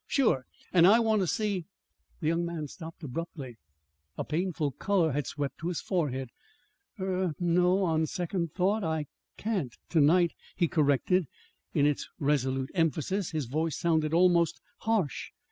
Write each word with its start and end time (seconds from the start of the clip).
"Sure! 0.07 0.47
And 0.73 0.87
I 0.87 0.97
want 0.99 1.21
to 1.21 1.27
see" 1.27 1.67
The 2.21 2.27
young 2.29 2.43
man 2.43 2.67
stopped 2.67 3.03
abruptly. 3.03 3.59
A 4.17 4.23
painful 4.25 4.71
color 4.71 5.11
had 5.11 5.27
swept 5.27 5.59
to 5.59 5.67
his 5.67 5.79
forehead. 5.79 6.29
"Er 6.99 7.35
no. 7.39 7.83
On 7.83 8.07
second 8.07 8.51
thoughts 8.55 8.83
I 8.83 9.01
I 9.01 9.05
can't 9.37 9.77
to 9.89 10.01
night," 10.01 10.33
he 10.55 10.67
corrected. 10.67 11.27
In 11.75 11.85
its 11.85 12.09
resolute 12.17 12.71
emphasis 12.73 13.29
his 13.29 13.45
voice 13.45 13.77
sounded 13.77 14.11
almost 14.11 14.59
harsh. 14.79 15.29